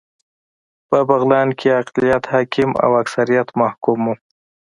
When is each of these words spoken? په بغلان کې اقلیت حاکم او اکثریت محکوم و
په 0.89 0.97
بغلان 1.09 1.49
کې 1.59 1.77
اقلیت 1.81 2.23
حاکم 2.33 2.69
او 2.83 2.91
اکثریت 3.01 3.47
محکوم 3.61 3.99
و 4.11 4.15